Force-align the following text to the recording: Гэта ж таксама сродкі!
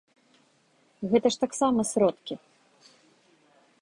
Гэта 1.11 1.27
ж 1.35 1.41
таксама 1.45 1.79
сродкі! 1.91 2.35